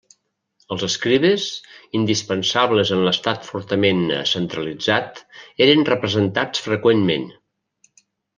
[0.75, 1.43] Els escribes,
[1.99, 5.23] indispensables en l'Estat fortament centralitzat,
[5.67, 7.31] eren representats freqüentment.